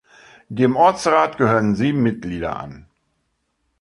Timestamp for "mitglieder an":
2.01-2.87